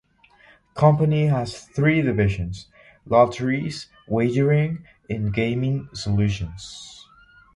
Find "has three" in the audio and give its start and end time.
1.27-2.01